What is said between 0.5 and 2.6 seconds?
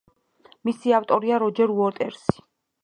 მისი ავტორია როჯერ უოტერსი.